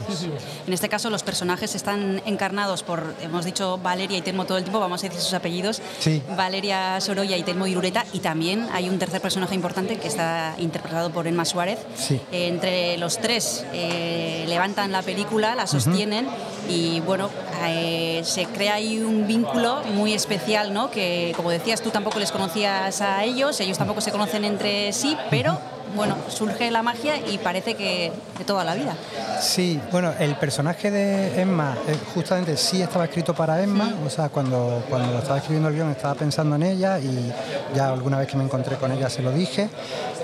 En 0.66 0.73
este 0.73 0.88
caso, 0.88 1.11
los 1.11 1.23
personajes 1.23 1.75
están 1.75 2.23
encarnados 2.26 2.83
por, 2.83 3.14
hemos 3.21 3.44
dicho 3.44 3.78
Valeria 3.78 4.18
y 4.18 4.23
Telmo 4.23 4.44
todo 4.44 4.59
el 4.59 4.64
tiempo, 4.64 4.80
vamos 4.80 5.02
a 5.02 5.09
decir 5.09 5.21
sus 5.21 5.35
apellidos. 5.35 5.83
Sí. 5.99 6.23
Valeria 6.37 7.00
Sorolla 7.00 7.37
y 7.37 7.42
Telmo 7.42 7.66
Irureta. 7.66 8.04
Y 8.12 8.21
también 8.21 8.68
hay 8.73 8.88
un 8.88 8.99
tercer 8.99 9.21
personaje 9.21 9.54
importante 9.54 9.99
que 9.99 10.09
está 10.09 10.54
interpretado 10.59 11.11
por 11.11 11.26
Emma 11.26 11.44
Suárez. 11.44 11.78
Sí. 11.97 12.21
Eh, 12.33 12.49
entre 12.49 12.97
los 12.99 13.18
tres 13.18 13.64
eh, 13.73 14.44
levantan 14.49 14.92
la 14.92 15.02
película, 15.02 15.54
la 15.54 15.66
sostienen 15.66 16.26
y 16.68 17.00
bueno, 17.00 17.30
eh, 17.66 18.23
se 18.25 18.47
crea 18.47 18.75
ahí 18.75 19.00
un 19.00 19.26
vínculo 19.26 19.83
muy 19.94 20.14
especial, 20.14 20.73
¿no? 20.73 20.90
Que 20.90 21.33
como 21.37 21.50
decías, 21.50 21.83
tú 21.83 21.90
tampoco 21.90 22.18
les 22.18 22.33
conocías 22.33 23.00
a 23.00 23.25
ellos, 23.25 23.59
ellos 23.61 23.78
tampoco 23.78 24.00
se 24.00 24.11
conocen 24.12 24.44
entre 24.44 24.92
sí, 24.92 25.16
pero 25.30 25.59
bueno, 25.95 26.17
surge 26.29 26.71
la 26.71 26.83
magia 26.83 27.17
y 27.29 27.39
parece 27.39 27.75
que 27.75 28.13
de 28.39 28.45
toda 28.45 28.65
la 28.65 28.75
vida. 28.75 28.95
Sí, 29.41 29.81
bueno, 29.93 30.13
el 30.19 30.37
personaje 30.37 30.91
de 30.91 31.41
Emma 31.41 31.77
eh, 31.87 31.97
justamente 32.15 32.57
sí 32.57 32.83
estaba 32.83 33.05
escrito 33.05 33.35
para 33.35 33.63
Emma, 33.63 33.95
o 34.05 34.11
sea, 34.11 34.29
cuando, 34.29 34.83
cuando 34.89 35.19
estaba 35.19 35.39
escribiendo 35.39 35.69
el 35.69 35.75
guion 35.75 35.91
estaba 35.91 36.15
pensando 36.15 36.57
en 36.57 36.63
ella 36.63 36.99
y 36.99 37.33
ya 37.75 37.93
alguna 37.93 38.19
vez 38.19 38.29
que 38.29 38.37
me 38.37 38.45
encontré 38.45 38.77
con 38.77 38.93
ella 38.93 39.09
se 39.09 39.23
lo 39.23 39.33
dije. 39.33 39.69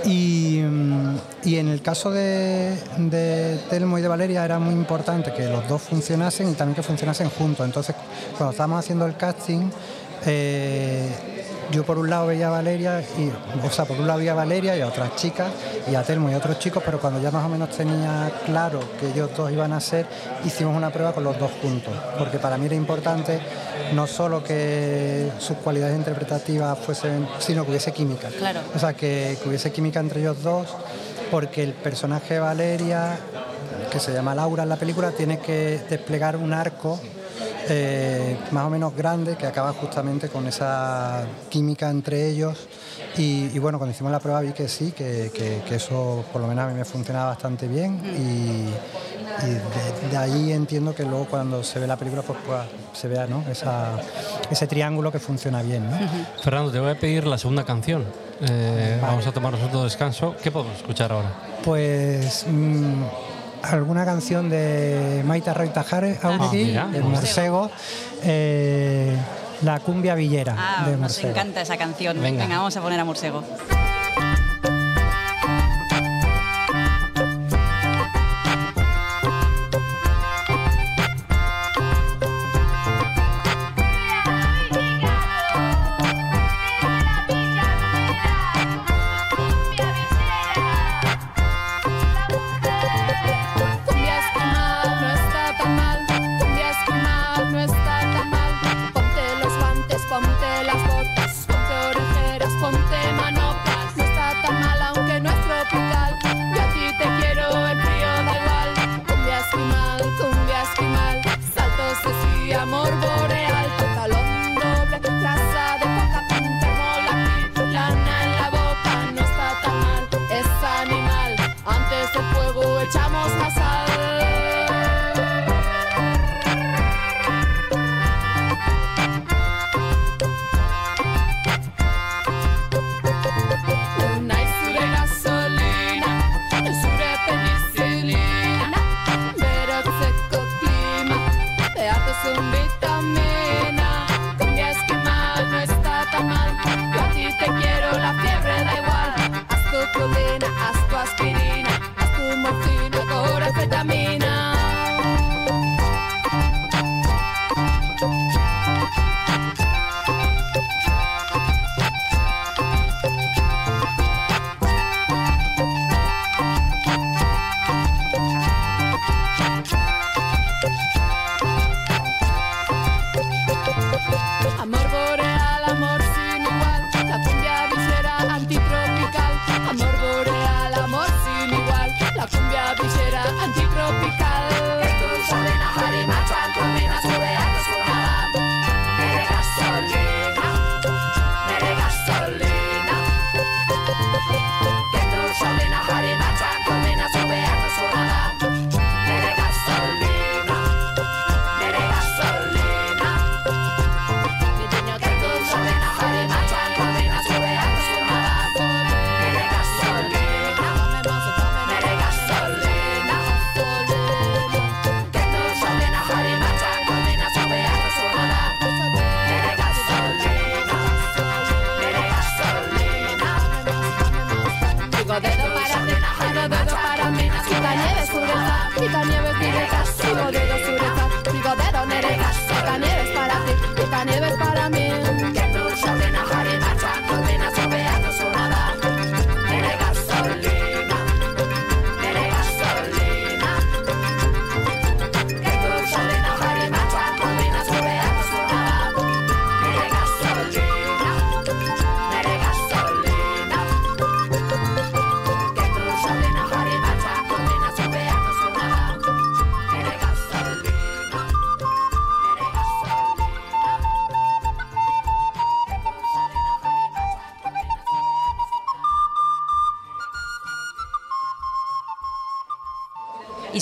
Y, 0.05 0.61
mm, 0.63 1.17
y 1.45 1.57
en 1.57 1.69
el 1.69 1.83
caso 1.83 2.11
de, 2.11 2.77
de 2.97 3.59
Telmo 3.69 3.99
y 3.99 4.03
de 4.03 4.09
Valeria 4.09 4.45
era 4.45 4.59
muy 4.59 4.75
importante 4.75 5.33
que 5.33 5.49
los 5.49 5.69
dos 5.69 5.83
funcionasen 5.83 6.51
y 6.51 6.55
también 6.55 6.75
que 6.75 6.83
funcionasen 6.83 7.31
juntos. 7.31 7.67
Entonces, 7.67 7.95
cuando 8.37 8.53
estábamos 8.53 8.81
haciendo 8.81 9.07
el 9.07 9.17
casting, 9.17 9.71
eh, 10.27 11.30
yo 11.71 11.85
por 11.85 11.99
un 11.99 12.11
lado 12.11 12.27
veía 12.27 12.49
a 12.49 12.51
Valeria, 12.51 13.03
y, 13.19 13.31
o 13.65 13.71
sea, 13.71 13.85
por 13.85 13.99
un 13.99 14.07
lado 14.07 14.19
veía 14.19 14.33
a 14.33 14.35
Valeria 14.35 14.77
y 14.77 14.81
a 14.81 14.87
otras 14.87 15.15
chicas, 15.17 15.51
y 15.91 15.95
a 15.95 16.03
Telmo 16.03 16.31
y 16.31 16.35
a 16.35 16.39
otros 16.39 16.59
chicos, 16.59 16.83
pero 16.85 17.01
cuando 17.01 17.21
ya 17.21 17.31
más 17.31 17.45
o 17.45 17.49
menos 17.49 17.71
tenía 17.71 18.31
claro 18.45 18.81
que 18.99 19.09
ellos 19.09 19.31
dos 19.37 19.51
iban 19.51 19.73
a 19.73 19.81
ser, 19.81 20.07
hicimos 20.45 20.77
una 20.77 20.91
prueba 20.91 21.13
con 21.13 21.25
los 21.25 21.39
dos 21.39 21.51
juntos, 21.63 21.93
porque 22.19 22.39
para 22.39 22.57
mí 22.59 22.67
era 22.67 22.75
importante 22.75 23.41
no 23.93 24.07
solo 24.07 24.43
que 24.43 25.31
sus 25.39 25.57
cualidades 25.59 25.97
interpretativas 25.97 26.79
fuesen, 26.79 27.27
sino 27.39 27.65
que 27.65 27.71
hubiese 27.71 27.93
química. 27.93 28.29
Claro. 28.29 28.61
O 28.75 28.79
sea, 28.79 28.95
que, 28.95 29.37
que 29.43 29.49
hubiese 29.49 29.73
química 29.73 30.01
entre 30.01 30.21
ellos 30.21 30.43
dos, 30.43 30.69
porque 31.31 31.63
el 31.63 31.73
personaje 31.73 32.35
de 32.35 32.41
Valeria, 32.41 33.19
que 33.91 33.99
se 33.99 34.13
llama 34.13 34.35
Laura 34.35 34.63
en 34.63 34.69
la 34.69 34.77
película, 34.77 35.11
tiene 35.11 35.39
que 35.39 35.81
desplegar 35.89 36.37
un 36.37 36.53
arco 36.53 37.01
eh, 37.69 38.37
más 38.53 38.65
o 38.67 38.71
menos 38.71 38.95
grande 38.97 39.37
que 39.37 39.47
acaba 39.47 39.73
justamente 39.73 40.29
con 40.29 40.47
esa 40.47 41.25
química 41.49 41.91
entre 41.91 42.29
ellos. 42.29 42.59
Y, 43.17 43.51
y 43.55 43.59
bueno, 43.59 43.79
cuando 43.79 43.93
hicimos 43.95 44.13
la 44.13 44.21
prueba 44.21 44.41
vi 44.41 44.53
que 44.53 44.69
sí, 44.69 44.93
que, 44.93 45.31
que- 45.35 45.63
que 45.67 45.75
eso 45.75 46.25
por 46.33 46.41
lo 46.41 46.47
menos 46.49 46.65
a 46.65 46.69
mí 46.69 46.75
me 46.75 46.85
funcionaba 46.85 47.27
bastante 47.31 47.67
bien. 47.69 48.01
Y, 48.17 48.71
y 49.43 49.53
de, 49.53 50.09
de 50.11 50.17
ahí 50.17 50.53
entiendo 50.53 50.95
que 50.95 51.05
luego 51.05 51.25
cuando 51.27 51.63
se 51.65 51.79
ve 51.79 51.87
la 51.87 51.97
película 51.97 52.23
pues, 52.23 52.39
pues, 52.47 52.61
se 52.93 53.09
vea 53.09 53.27
¿no? 53.27 53.45
Esa- 53.51 53.99
ese 54.51 54.67
triángulo 54.67 55.11
que 55.13 55.19
funciona 55.19 55.63
bien. 55.63 55.89
¿no? 55.91 55.97
Fernando, 56.43 56.71
te 56.71 56.79
voy 56.81 56.91
a 56.91 56.99
pedir 56.99 57.27
la 57.27 57.39
segunda 57.39 57.65
canción. 57.65 58.05
Eh, 58.43 58.99
Vamos 59.03 59.27
a 59.27 59.33
tomarnos 59.33 59.63
otro 59.63 59.85
descanso. 59.85 60.35
¿Qué 60.43 60.51
podemos 60.51 60.77
escuchar 60.77 61.13
ahora? 61.13 61.29
Pues 61.65 62.45
mm, 62.49 63.03
alguna 63.63 64.05
canción 64.05 64.49
de 64.49 65.23
Maita 65.25 65.55
Roita 65.55 65.83
Jauregui, 65.85 66.19
Ah, 66.23 66.49
mira. 66.53 66.91
el 66.95 67.05
Morsego, 67.05 67.71
eh, 68.23 69.17
la 69.63 69.81
cumbia 69.81 70.15
villera 70.15 70.55
Ah, 70.59 70.85
de 70.87 70.93
nos 70.93 71.01
Morsego. 71.01 71.29
encanta 71.31 71.61
esa 71.61 71.77
canción. 71.77 72.21
Venga. 72.21 72.43
Venga, 72.45 72.59
vamos 72.59 72.77
a 72.77 72.81
poner 72.81 72.99
a 73.01 73.05
Morsego. 73.05 73.43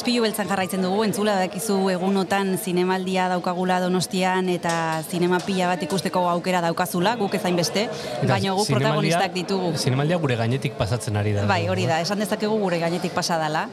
Izpilu 0.08 0.22
beltzan 0.24 0.48
jarraitzen 0.48 0.80
dugu, 0.80 1.02
entzula 1.04 1.34
dakizu 1.36 1.74
egunotan 1.92 2.54
zinemaldia 2.56 3.26
daukagula 3.28 3.76
donostian 3.82 4.46
eta 4.48 5.02
zinema 5.04 5.36
pila 5.44 5.66
bat 5.68 5.82
ikusteko 5.84 6.22
aukera 6.30 6.62
daukazula, 6.64 7.12
guk 7.20 7.36
ezain 7.36 7.58
beste, 7.60 7.82
baina 8.22 8.54
guk 8.56 8.70
protagonistak 8.72 9.34
ditugu. 9.36 9.74
Zinemaldia 9.76 10.16
gure 10.22 10.38
gainetik 10.40 10.78
pasatzen 10.80 11.20
ari 11.20 11.34
da. 11.36 11.44
Bai, 11.50 11.66
hori 11.68 11.84
da, 11.84 12.00
esan 12.00 12.24
dezakegu 12.24 12.56
gure 12.56 12.80
gainetik 12.80 13.12
pasa 13.12 13.36
dela. 13.36 13.66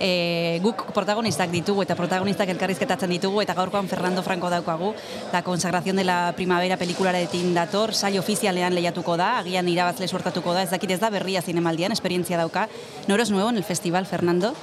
E, 0.00 0.56
guk 0.64 0.86
protagonistak 0.96 1.52
ditugu 1.52 1.84
eta 1.84 1.98
protagonistak 2.00 2.48
elkarrizketatzen 2.56 3.12
ditugu 3.18 3.44
eta 3.44 3.52
gaurkoan 3.52 3.92
Fernando 3.92 4.24
Franco 4.24 4.48
daukagu. 4.48 4.94
La 5.36 5.44
consagración 5.44 6.00
de 6.00 6.08
la 6.08 6.32
primavera 6.32 6.80
pelikularetin 6.80 7.52
dator, 7.52 7.92
saio 7.92 8.24
ofizialean 8.24 8.72
lehiatuko 8.72 9.18
da, 9.20 9.34
agian 9.44 9.68
irabazle 9.68 10.08
suertatuko 10.08 10.56
da, 10.56 10.64
ez 10.64 10.72
dakit 10.72 10.96
ez 10.96 11.02
da 11.04 11.12
berria 11.12 11.44
zinemaldian, 11.44 11.92
esperientzia 11.92 12.40
dauka. 12.40 12.70
No 13.06 13.20
eres 13.20 13.28
nuevo 13.28 13.52
en 13.52 13.60
el 13.60 13.68
festival, 13.68 14.06
Fernando. 14.08 14.56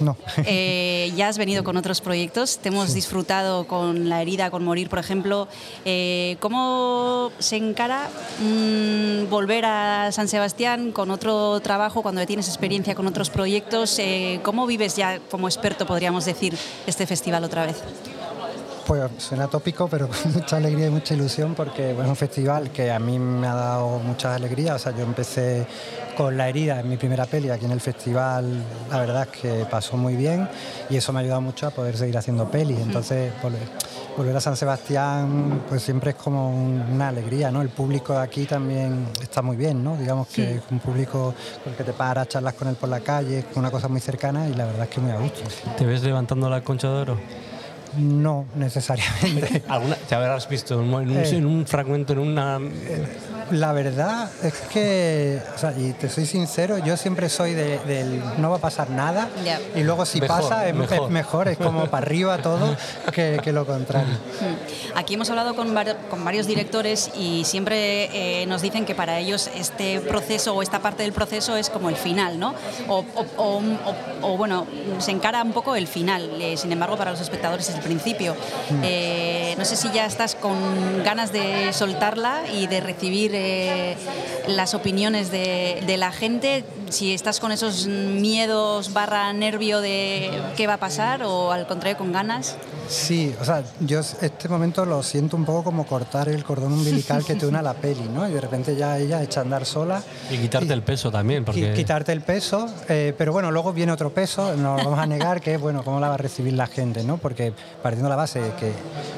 No. 0.00 0.16
Eh, 0.46 1.12
ya 1.16 1.28
has 1.28 1.38
venido 1.38 1.62
con 1.64 1.76
otros 1.76 2.00
proyectos, 2.00 2.58
te 2.58 2.68
hemos 2.68 2.94
disfrutado 2.94 3.66
con 3.66 4.08
La 4.08 4.22
herida, 4.22 4.50
con 4.50 4.64
Morir, 4.64 4.88
por 4.88 4.98
ejemplo. 4.98 5.48
Eh, 5.84 6.36
¿Cómo 6.40 7.30
se 7.38 7.56
encara 7.56 8.08
mm, 8.40 9.28
volver 9.28 9.64
a 9.66 10.10
San 10.12 10.28
Sebastián 10.28 10.92
con 10.92 11.10
otro 11.10 11.60
trabajo 11.60 12.02
cuando 12.02 12.20
ya 12.20 12.26
tienes 12.26 12.48
experiencia 12.48 12.94
con 12.94 13.06
otros 13.06 13.30
proyectos? 13.30 13.98
Eh, 13.98 14.40
¿Cómo 14.42 14.66
vives 14.66 14.96
ya 14.96 15.20
como 15.30 15.48
experto, 15.48 15.86
podríamos 15.86 16.24
decir, 16.24 16.56
este 16.86 17.06
festival 17.06 17.44
otra 17.44 17.66
vez? 17.66 17.76
Pues 18.90 19.08
suena 19.18 19.46
tópico, 19.46 19.86
pero 19.86 20.08
con 20.08 20.32
mucha 20.34 20.56
alegría 20.56 20.88
y 20.88 20.90
mucha 20.90 21.14
ilusión 21.14 21.54
porque 21.54 21.92
bueno, 21.92 22.06
es 22.06 22.08
un 22.08 22.16
festival 22.16 22.70
que 22.72 22.90
a 22.90 22.98
mí 22.98 23.20
me 23.20 23.46
ha 23.46 23.54
dado 23.54 24.00
mucha 24.00 24.34
alegría. 24.34 24.74
O 24.74 24.78
sea, 24.80 24.90
yo 24.96 25.04
empecé 25.04 25.64
con 26.16 26.36
La 26.36 26.48
herida 26.48 26.80
en 26.80 26.88
mi 26.88 26.96
primera 26.96 27.24
peli 27.24 27.50
aquí 27.50 27.66
en 27.66 27.70
el 27.70 27.80
festival, 27.80 28.64
la 28.90 28.98
verdad 28.98 29.28
es 29.32 29.40
que 29.40 29.64
pasó 29.70 29.96
muy 29.96 30.16
bien 30.16 30.48
y 30.90 30.96
eso 30.96 31.12
me 31.12 31.20
ha 31.20 31.22
ayudado 31.22 31.40
mucho 31.40 31.68
a 31.68 31.70
poder 31.70 31.96
seguir 31.96 32.18
haciendo 32.18 32.50
pelis. 32.50 32.80
Entonces, 32.80 33.32
volver, 33.40 33.60
volver 34.16 34.36
a 34.36 34.40
San 34.40 34.56
Sebastián 34.56 35.62
pues 35.68 35.82
siempre 35.84 36.10
es 36.10 36.16
como 36.16 36.50
un- 36.50 36.80
una 36.92 37.08
alegría, 37.10 37.52
¿no? 37.52 37.62
El 37.62 37.68
público 37.68 38.14
de 38.14 38.18
aquí 38.22 38.44
también 38.44 39.06
está 39.22 39.40
muy 39.40 39.56
bien, 39.56 39.84
¿no? 39.84 39.96
Digamos 39.98 40.26
que 40.26 40.56
es 40.56 40.62
un 40.68 40.80
público 40.80 41.32
con 41.62 41.72
el 41.72 41.76
que 41.76 41.84
te 41.84 41.92
paras, 41.92 42.26
charlas 42.26 42.54
con 42.54 42.66
él 42.66 42.74
por 42.74 42.88
la 42.88 42.98
calle, 42.98 43.38
es 43.38 43.44
una 43.56 43.70
cosa 43.70 43.86
muy 43.86 44.00
cercana 44.00 44.48
y 44.48 44.54
la 44.54 44.64
verdad 44.66 44.82
es 44.82 44.88
que 44.90 45.00
muy 45.00 45.12
a 45.12 45.18
gusto. 45.18 45.42
¿Te 45.78 45.86
ves 45.86 46.02
levantando 46.02 46.50
la 46.50 46.60
concha 46.64 46.88
de 46.88 46.94
oro? 46.94 47.20
No 47.98 48.46
necesariamente. 48.56 49.62
¿Alguna, 49.68 49.96
te 49.96 50.14
habrás 50.14 50.48
visto 50.48 50.74
en 50.80 50.94
un, 50.94 51.02
en 51.02 51.46
un- 51.46 51.62
Eh. 51.62 51.64
fragmento, 51.66 52.12
en 52.12 52.18
una... 52.20 52.58
La 53.50 53.72
verdad 53.72 54.28
es 54.42 54.54
que, 54.72 55.40
o 55.54 55.58
sea, 55.58 55.72
y 55.76 55.92
te 55.92 56.08
soy 56.08 56.26
sincero, 56.26 56.78
yo 56.78 56.96
siempre 56.96 57.28
soy 57.28 57.54
de- 57.54 57.78
del 57.80 58.22
no 58.38 58.50
va 58.50 58.56
a 58.56 58.60
pasar 58.60 58.90
nada 58.90 59.28
Ya. 59.44 59.58
y 59.74 59.82
luego 59.82 60.06
si 60.06 60.20
Mejor, 60.20 60.40
pasa 60.42 60.68
es 60.68 60.74
mejor. 60.74 61.04
es 61.06 61.10
mejor, 61.10 61.48
es 61.48 61.58
como 61.58 61.86
para 61.86 62.06
arriba 62.06 62.38
todo 62.38 62.76
que, 63.12 63.40
que 63.42 63.52
lo 63.52 63.66
contrario. 63.66 64.14
Mm. 64.14 64.98
Aquí 64.98 65.14
hemos 65.14 65.28
hablado 65.30 65.54
con, 65.54 65.74
con 66.10 66.24
varios 66.24 66.46
directores 66.46 67.10
y 67.16 67.44
siempre 67.44 68.40
eh, 68.42 68.46
nos 68.46 68.62
dicen 68.62 68.84
que 68.84 68.94
para 68.94 69.18
ellos 69.18 69.50
este 69.54 70.00
proceso 70.00 70.54
o 70.54 70.62
esta 70.62 70.80
parte 70.80 71.02
del 71.02 71.12
proceso 71.12 71.56
es 71.56 71.70
como 71.70 71.88
el 71.88 71.96
final, 71.96 72.38
¿no? 72.38 72.54
O, 72.88 73.04
o- 73.14 73.26
o- 73.36 73.58
o- 73.58 74.32
o, 74.32 74.36
bueno, 74.36 74.66
se 74.98 75.10
encara 75.10 75.42
un 75.42 75.52
poco 75.52 75.74
el 75.76 75.86
final, 75.86 76.30
eh, 76.40 76.56
sin 76.56 76.70
embargo 76.72 76.96
para 76.96 77.10
los 77.10 77.20
espectadores 77.20 77.68
es 77.68 77.74
el 77.74 77.80
principio. 77.82 78.34
Eh, 78.82 79.54
no 79.58 79.64
sé 79.64 79.76
si 79.76 79.90
ya 79.90 80.06
estás 80.06 80.34
con 80.34 80.56
ganas 81.04 81.32
de 81.32 81.72
soltarla 81.72 82.42
y 82.52 82.66
de 82.66 82.80
recibir 82.80 83.34
las 84.48 84.74
opiniones 84.74 85.30
de, 85.30 85.82
de 85.86 85.96
la 85.96 86.12
gente, 86.12 86.64
si 86.88 87.14
estás 87.14 87.40
con 87.40 87.52
esos 87.52 87.86
miedos 87.86 88.92
barra 88.92 89.32
nervio 89.32 89.80
de 89.80 90.30
qué 90.56 90.66
va 90.66 90.74
a 90.74 90.78
pasar 90.78 91.22
o 91.22 91.52
al 91.52 91.66
contrario 91.66 91.98
con 91.98 92.12
ganas. 92.12 92.56
Sí, 92.90 93.32
o 93.40 93.44
sea, 93.44 93.62
yo 93.78 94.00
este 94.00 94.48
momento 94.48 94.84
lo 94.84 95.00
siento 95.04 95.36
un 95.36 95.44
poco 95.44 95.62
como 95.62 95.86
cortar 95.86 96.28
el 96.28 96.42
cordón 96.42 96.72
umbilical 96.72 97.24
que 97.24 97.36
te 97.36 97.46
une 97.46 97.58
a 97.58 97.62
la 97.62 97.74
peli, 97.74 98.08
¿no? 98.12 98.28
Y 98.28 98.32
de 98.32 98.40
repente 98.40 98.74
ya 98.74 98.98
ella 98.98 99.22
echa 99.22 99.40
a 99.40 99.42
andar 99.44 99.64
sola. 99.64 100.02
Y 100.28 100.38
quitarte 100.38 100.72
el 100.72 100.82
peso 100.82 101.08
también, 101.10 101.44
porque... 101.44 101.72
Qui- 101.72 101.76
Quitarte 101.76 102.10
el 102.10 102.20
peso, 102.22 102.68
eh, 102.88 103.14
pero 103.16 103.32
bueno, 103.32 103.52
luego 103.52 103.72
viene 103.72 103.92
otro 103.92 104.10
peso, 104.12 104.56
no 104.56 104.76
lo 104.76 104.82
vamos 104.84 104.98
a 104.98 105.06
negar, 105.06 105.40
que 105.40 105.54
es, 105.54 105.60
bueno, 105.60 105.84
cómo 105.84 106.00
la 106.00 106.08
va 106.08 106.14
a 106.14 106.18
recibir 106.18 106.52
la 106.54 106.66
gente, 106.66 107.04
¿no? 107.04 107.16
Porque 107.18 107.52
partiendo 107.82 108.08
de 108.08 108.10
la 108.10 108.16
base 108.16 108.40
que 108.58 108.72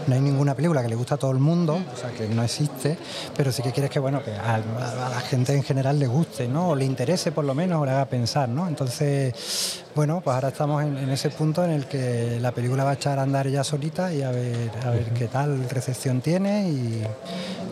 no 0.07 0.15
hay 0.17 0.21
ninguna 0.21 0.55
película 0.55 0.83
que 0.83 0.89
le 0.89 0.95
guste 0.95 1.15
a 1.15 1.17
todo 1.17 1.31
el 1.31 1.39
mundo, 1.39 1.81
o 1.95 1.97
sea, 1.97 2.11
que 2.11 2.29
no 2.29 2.43
existe, 2.45 2.99
pero 3.37 3.51
sí 3.53 3.63
que 3.63 3.73
quieres 3.73 3.91
que, 3.91 3.99
bueno, 4.01 4.23
que 4.23 4.33
a, 4.33 4.57
a 4.57 5.09
la 5.11 5.21
gente 5.23 5.55
en 5.55 5.63
general 5.63 5.99
le 5.99 6.07
guste, 6.09 6.47
¿no? 6.47 6.69
O 6.71 6.77
le 6.77 6.85
interese 6.85 7.33
por 7.33 7.45
lo 7.47 7.55
menos, 7.55 7.81
o 7.81 7.87
le 7.87 7.93
haga 7.93 8.05
pensar, 8.05 8.51
¿no? 8.51 8.69
Entonces, 8.69 9.82
bueno, 9.95 10.21
pues 10.25 10.35
ahora 10.35 10.49
estamos 10.49 10.83
en, 10.83 10.97
en 10.97 11.11
ese 11.11 11.31
punto 11.31 11.65
en 11.65 11.71
el 11.71 11.87
que 11.87 12.39
la 12.41 12.53
película 12.53 12.85
va 12.85 12.91
a 12.91 12.95
echar 12.95 13.19
a 13.19 13.23
andar 13.23 13.47
ella 13.47 13.63
solita 13.65 14.13
y 14.13 14.23
a 14.23 14.31
ver, 14.31 14.71
a 14.85 14.91
ver 14.91 15.05
qué 15.13 15.29
tal 15.29 15.69
recepción 15.69 16.21
tiene 16.21 16.69
y, 16.71 17.03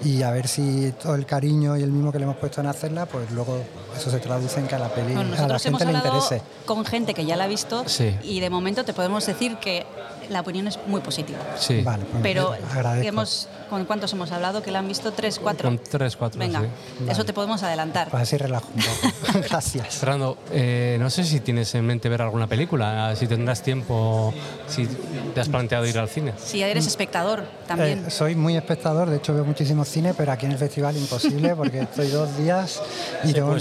y 0.05 0.23
a 0.23 0.31
ver 0.31 0.47
si 0.49 0.93
todo 1.03 1.15
el 1.15 1.25
cariño 1.27 1.77
y 1.77 1.83
el 1.83 1.91
mismo 1.91 2.13
que 2.13 2.19
le 2.19 2.25
hemos 2.25 2.37
puesto 2.37 2.61
en 2.61 2.67
hacerla, 2.67 3.07
pues 3.07 3.31
luego 3.31 3.59
eso 3.97 4.11
se 4.11 4.19
traduce 4.19 4.61
en 4.61 4.67
que 4.67 4.75
a 4.75 4.79
la 4.79 4.89
peli 4.89 5.15
Bueno, 5.15 5.21
a 5.21 5.25
la 5.25 5.31
nosotros 5.37 5.67
hemos 5.67 5.79
gente 5.81 5.93
le 5.93 5.99
interese. 5.99 6.43
con 6.67 6.85
gente 6.85 7.15
que 7.15 7.25
ya 7.25 7.37
la 7.37 7.45
ha 7.45 7.49
visto 7.49 7.85
Sí. 7.87 8.15
y 8.23 8.41
de 8.41 8.51
momento 8.51 8.85
te 8.85 8.93
podemos 8.93 9.25
decir 9.27 9.57
que 9.57 9.87
la 10.29 10.41
opinión 10.41 10.69
es 10.69 10.79
muy 10.87 11.01
positiva. 11.01 11.39
Sí, 11.59 11.83
Vale, 11.83 12.05
pues 12.05 12.23
Pero 12.23 12.53
agradezco. 12.73 13.09
hemos, 13.09 13.49
¿con 13.71 13.85
cuántos 13.85 14.13
hemos 14.13 14.31
hablado? 14.33 14.63
¿Que 14.63 14.71
la 14.71 14.81
han 14.81 14.89
visto? 14.89 15.13
¿Tres, 15.13 15.39
cuatro? 15.39 15.69
con 15.69 15.79
tres, 15.79 16.17
cuatro, 16.17 16.39
Venga, 16.39 16.61
sí. 16.61 16.67
eso 17.09 17.25
te 17.25 17.33
podemos 17.33 17.63
adelantar. 17.63 18.09
Pues 18.11 18.25
así 18.25 18.37
relajo 18.37 18.69
un 18.75 18.83
poco. 18.83 19.39
Gracias. 19.49 19.95
Fernando, 19.97 20.37
eh, 20.53 20.97
no 21.01 21.09
sé 21.09 21.25
si 21.25 21.41
tienes 21.41 21.75
en 21.75 21.87
mente 21.87 22.09
ver 22.09 22.21
alguna 22.21 22.47
película, 22.47 23.15
si 23.17 23.27
tendrás 23.27 23.63
tiempo, 23.63 24.35
si 24.67 24.87
te 25.35 25.41
has 25.41 25.49
planteado 25.49 25.87
ir 25.87 25.99
al 25.99 26.09
cine. 26.09 26.35
Si 26.37 26.61
eres 26.63 26.87
espectador 26.87 27.45
también. 27.67 28.05
Eh, 28.07 28.11
soy 28.11 28.35
muy 28.35 28.57
espectador, 28.57 29.09
de 29.09 29.17
hecho 29.17 29.33
veo 29.33 29.45
muchísimo 29.45 29.85
cine, 29.85 30.13
pero 30.15 30.33
aquí 30.33 30.47
en 30.47 30.53
el 30.53 30.59
festival 30.59 30.97
imposible 30.97 31.55
porque 31.55 31.81
estoy 31.81 32.09
dos 32.09 32.37
días 32.37 32.83
y 33.25 33.33
tengo, 33.33 33.57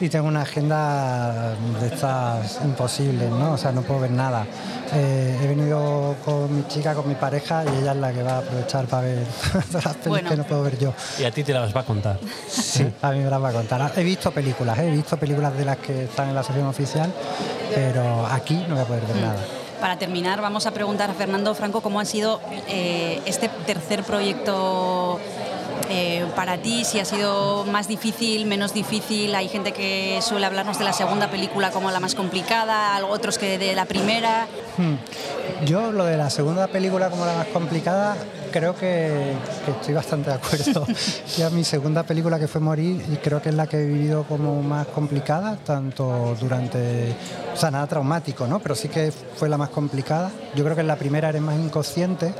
y 0.00 0.08
tengo 0.08 0.28
una 0.28 0.42
agenda 0.42 1.54
de 1.80 1.86
estas 1.86 2.60
imposibles, 2.64 3.30
¿no? 3.30 3.52
O 3.52 3.58
sea, 3.58 3.72
no 3.72 3.82
puedo 3.82 4.00
ver 4.00 4.10
nada. 4.10 4.46
Eh, 4.94 5.38
he 5.42 5.46
venido 5.46 6.14
con 6.24 6.54
mi 6.54 6.66
chica, 6.68 6.94
con 6.94 7.08
mi 7.08 7.14
pareja 7.14 7.64
y 7.64 7.80
ella 7.80 7.92
es 7.92 7.98
la 7.98 8.12
que 8.12 8.22
va 8.22 8.32
a 8.32 8.38
aprovechar 8.38 8.86
para 8.86 9.06
ver 9.06 9.26
todas 9.70 9.84
las 9.84 9.94
pelis 9.96 10.08
Bueno. 10.08 10.30
que 10.30 10.36
no 10.36 10.44
puedo 10.44 10.62
ver 10.62 10.78
yo. 10.78 10.92
Y 11.18 11.24
a 11.24 11.30
ti 11.30 11.44
te 11.44 11.52
las 11.52 11.74
va 11.74 11.80
a 11.80 11.84
contar. 11.84 12.18
Sí, 12.48 12.86
a 13.02 13.10
mí 13.10 13.18
me 13.20 13.30
las 13.30 13.42
va 13.42 13.48
a 13.48 13.52
contar. 13.52 13.92
He 13.96 14.04
visto 14.04 14.30
películas, 14.30 14.78
¿eh? 14.78 14.88
he 14.88 14.90
visto 14.90 15.16
películas 15.16 15.56
de 15.56 15.64
las 15.64 15.76
que 15.78 16.04
están 16.04 16.28
en 16.28 16.34
la 16.34 16.42
sección 16.42 16.66
oficial, 16.66 17.12
pero 17.74 18.26
aquí 18.26 18.64
no 18.68 18.74
voy 18.74 18.84
a 18.84 18.86
poder 18.86 19.06
ver 19.06 19.16
nada. 19.16 19.44
Para 19.80 19.98
terminar, 19.98 20.40
vamos 20.40 20.66
a 20.66 20.70
preguntar 20.70 21.10
a 21.10 21.14
Fernando 21.14 21.54
Franco 21.56 21.80
cómo 21.80 21.98
ha 21.98 22.04
sido 22.04 22.40
eh, 22.68 23.20
este 23.26 23.48
tercer 23.66 24.04
proyecto 24.04 25.18
eh, 25.88 26.26
para 26.36 26.58
ti, 26.58 26.84
si 26.84 26.98
ha 27.00 27.04
sido 27.04 27.64
más 27.66 27.88
difícil, 27.88 28.46
menos 28.46 28.74
difícil. 28.74 29.34
Hay 29.34 29.48
gente 29.48 29.72
que 29.72 30.18
suele 30.22 30.46
hablarnos 30.46 30.78
de 30.78 30.84
la 30.84 30.92
segunda 30.92 31.30
película 31.30 31.70
como 31.70 31.90
la 31.90 32.00
más 32.00 32.14
complicada, 32.14 32.96
algo- 32.96 33.10
otros 33.10 33.38
que 33.38 33.58
de 33.58 33.74
la 33.74 33.84
primera. 33.84 34.46
Hmm. 34.78 34.94
Yo 35.66 35.92
lo 35.92 36.04
de 36.04 36.16
la 36.16 36.30
segunda 36.30 36.66
película 36.68 37.10
como 37.10 37.26
la 37.26 37.34
más 37.34 37.46
complicada, 37.48 38.16
creo 38.52 38.74
que, 38.74 39.34
que 39.64 39.70
estoy 39.72 39.94
bastante 39.94 40.30
de 40.30 40.36
acuerdo. 40.36 40.86
ya 41.36 41.50
mi 41.50 41.64
segunda 41.64 42.02
película 42.04 42.38
que 42.38 42.48
fue 42.48 42.60
Morir 42.60 43.04
y 43.12 43.16
creo 43.16 43.40
que 43.42 43.50
es 43.50 43.54
la 43.54 43.66
que 43.66 43.78
he 43.82 43.86
vivido 43.86 44.24
como 44.24 44.62
más 44.62 44.86
complicada, 44.88 45.56
tanto 45.64 46.36
durante, 46.40 47.14
o 47.52 47.56
sea, 47.56 47.70
nada 47.70 47.86
traumático, 47.86 48.46
¿no? 48.46 48.58
Pero 48.60 48.74
sí 48.74 48.88
que 48.88 49.12
fue 49.12 49.48
la 49.48 49.58
más 49.58 49.68
complicada. 49.70 50.30
Yo 50.54 50.64
creo 50.64 50.74
que 50.74 50.80
en 50.82 50.86
la 50.88 50.96
primera 50.96 51.28
eres 51.28 51.42
más 51.42 51.56
inconsciente, 51.58 52.32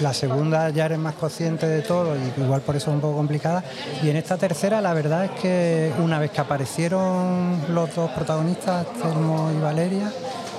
la 0.00 0.12
segunda 0.14 0.70
ya 0.70 0.86
eres 0.86 0.98
más 0.98 1.14
consciente 1.14 1.66
de 1.66 1.82
todo 1.82 2.14
y 2.16 2.40
igual 2.42 2.60
por 2.62 2.76
eso 2.76 2.87
un 2.92 3.00
poco 3.00 3.16
complicada. 3.16 3.62
Y 4.02 4.10
en 4.10 4.16
esta 4.16 4.36
tercera 4.36 4.80
la 4.80 4.94
verdad 4.94 5.24
es 5.26 5.30
que 5.40 5.92
una 6.02 6.18
vez 6.18 6.30
que 6.30 6.40
aparecieron 6.40 7.60
los 7.68 7.94
dos 7.94 8.10
protagonistas, 8.10 8.86
Telmo 9.00 9.50
y 9.56 9.60
Valeria, 9.60 10.10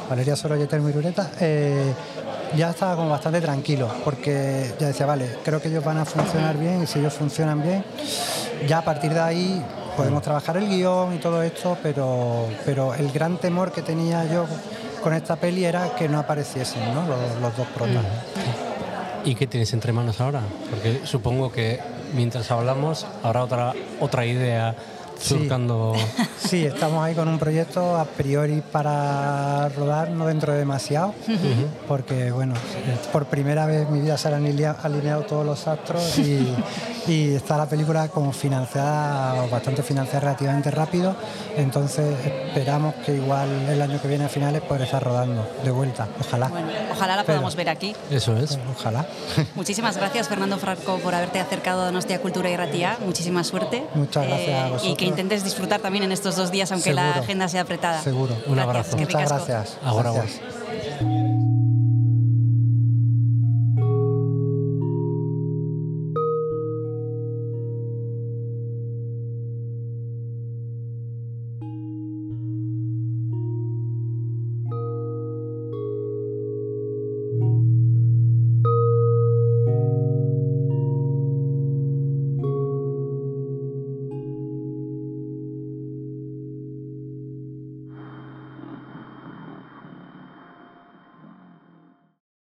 Valeria 0.09 0.35
Sorolla 0.35 0.63
y 0.63 0.67
Telmo 0.67 0.89
Irureta, 0.89 1.31
eh, 1.39 1.93
ya 2.55 2.71
estaba 2.71 2.95
como 2.95 3.09
bastante 3.09 3.41
tranquilo, 3.41 3.89
porque 4.03 4.73
ya 4.79 4.87
decía, 4.87 5.05
vale, 5.05 5.37
creo 5.43 5.61
que 5.61 5.67
ellos 5.67 5.83
van 5.83 5.97
a 5.99 6.05
funcionar 6.05 6.57
bien 6.57 6.83
y 6.83 6.87
si 6.87 6.99
ellos 6.99 7.13
funcionan 7.13 7.61
bien, 7.61 7.83
ya 8.67 8.79
a 8.79 8.83
partir 8.83 9.13
de 9.13 9.19
ahí 9.19 9.63
podemos 9.95 10.23
trabajar 10.23 10.57
el 10.57 10.67
guion 10.67 11.13
y 11.15 11.17
todo 11.17 11.43
esto, 11.43 11.77
pero, 11.83 12.47
pero 12.65 12.93
el 12.95 13.11
gran 13.11 13.37
temor 13.37 13.71
que 13.71 13.81
tenía 13.81 14.25
yo 14.25 14.47
con 15.03 15.13
esta 15.13 15.35
peli 15.35 15.65
era 15.65 15.95
que 15.95 16.09
no 16.09 16.19
apareciesen 16.19 16.93
¿no? 16.93 17.07
Los, 17.07 17.41
los 17.41 17.57
dos 17.57 17.67
protas. 17.67 18.03
¿Y 19.25 19.35
qué 19.35 19.47
tienes 19.47 19.73
entre 19.73 19.91
manos 19.91 20.19
ahora? 20.21 20.41
Porque 20.69 21.01
supongo 21.05 21.51
que 21.51 21.79
mientras 22.13 22.51
hablamos 22.51 23.05
habrá 23.23 23.43
otra, 23.43 23.73
otra 23.99 24.25
idea. 24.25 24.75
Surcando... 25.19 25.93
Sí, 26.37 26.65
estamos 26.65 27.03
ahí 27.03 27.13
con 27.13 27.27
un 27.27 27.37
proyecto 27.37 27.95
a 27.97 28.05
priori 28.05 28.61
para 28.71 29.69
rodar, 29.69 30.09
no 30.11 30.25
dentro 30.25 30.53
de 30.53 30.59
demasiado, 30.59 31.13
porque 31.87 32.31
bueno, 32.31 32.53
por 33.11 33.25
primera 33.25 33.65
vez 33.65 33.87
en 33.87 33.93
mi 33.93 34.01
vida 34.01 34.17
se 34.17 34.27
han 34.29 34.45
alinea- 34.45 34.77
alineado 34.81 35.23
todos 35.23 35.45
los 35.45 35.67
astros 35.67 36.17
y, 36.17 36.47
y 37.07 37.35
está 37.35 37.57
la 37.57 37.67
película 37.67 38.07
como 38.07 38.31
financiada, 38.31 39.43
o 39.43 39.49
bastante 39.49 39.83
financiada 39.83 40.21
relativamente 40.21 40.71
rápido, 40.71 41.15
entonces 41.57 42.15
esperamos 42.25 42.95
que 43.05 43.15
igual 43.15 43.49
el 43.69 43.81
año 43.81 44.01
que 44.01 44.07
viene 44.07 44.25
a 44.25 44.29
finales 44.29 44.61
poder 44.61 44.83
estar 44.83 45.03
rodando 45.03 45.47
de 45.63 45.71
vuelta, 45.71 46.07
ojalá. 46.19 46.47
Bueno, 46.47 46.67
ojalá 46.91 47.15
la 47.17 47.23
Pero- 47.23 47.37
podamos 47.39 47.55
ver 47.55 47.69
aquí. 47.69 47.95
Eso 48.09 48.35
es. 48.37 48.57
Ojalá. 48.77 49.05
Muchísimas 49.55 49.97
gracias, 49.97 50.27
Fernando 50.29 50.57
Franco, 50.57 50.97
por 50.99 51.13
haberte 51.13 51.39
acercado 51.39 51.81
a 51.81 51.85
Donostia 51.85 52.19
Cultura 52.21 52.49
y 52.49 52.55
Ratía. 52.57 52.97
Muchísima 53.05 53.43
suerte. 53.43 53.77
Eh, 53.77 53.87
Muchas 53.95 54.25
gracias 54.25 54.63
a 54.63 54.67
Y 54.67 54.71
vosotros. 54.71 54.97
que 54.97 55.05
intentes 55.09 55.43
disfrutar 55.43 55.81
también 55.81 56.03
en 56.05 56.11
estos 56.11 56.35
dos 56.35 56.51
días, 56.51 56.71
aunque 56.71 56.93
la 56.93 57.11
agenda 57.11 57.47
sea 57.47 57.61
apretada. 57.61 58.01
Seguro. 58.01 58.33
Un 58.45 58.55
Gracias, 58.55 58.63
abrazo. 58.67 58.97
que 58.97 59.05
Muchas 59.05 59.29
gracias. 59.29 59.77
Agora, 59.83 60.11
Gracias. 60.11 61.28